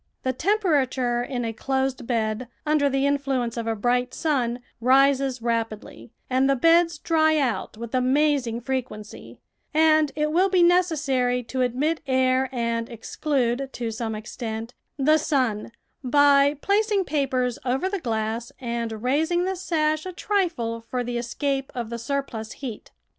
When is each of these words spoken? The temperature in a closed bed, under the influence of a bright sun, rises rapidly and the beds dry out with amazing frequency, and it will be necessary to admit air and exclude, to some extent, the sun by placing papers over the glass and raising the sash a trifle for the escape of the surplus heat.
The 0.23 0.33
temperature 0.33 1.21
in 1.21 1.45
a 1.45 1.53
closed 1.53 2.07
bed, 2.07 2.47
under 2.65 2.89
the 2.89 3.05
influence 3.05 3.55
of 3.55 3.67
a 3.67 3.75
bright 3.75 4.15
sun, 4.15 4.61
rises 4.79 5.43
rapidly 5.43 6.11
and 6.27 6.49
the 6.49 6.55
beds 6.55 6.97
dry 6.97 7.37
out 7.37 7.77
with 7.77 7.93
amazing 7.93 8.61
frequency, 8.61 9.37
and 9.75 10.11
it 10.15 10.31
will 10.31 10.49
be 10.49 10.63
necessary 10.63 11.43
to 11.43 11.61
admit 11.61 12.01
air 12.07 12.49
and 12.51 12.89
exclude, 12.89 13.69
to 13.73 13.91
some 13.91 14.15
extent, 14.15 14.73
the 14.97 15.19
sun 15.19 15.71
by 16.03 16.55
placing 16.61 17.05
papers 17.05 17.59
over 17.63 17.87
the 17.87 17.99
glass 17.99 18.51
and 18.59 19.03
raising 19.03 19.45
the 19.45 19.55
sash 19.55 20.07
a 20.07 20.11
trifle 20.11 20.81
for 20.81 21.03
the 21.03 21.19
escape 21.19 21.71
of 21.75 21.91
the 21.91 21.99
surplus 21.99 22.53
heat. 22.53 22.89